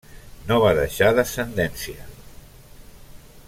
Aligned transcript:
No 0.51 0.55
va 0.63 0.71
deixar 0.79 1.11
descendència. 1.19 2.09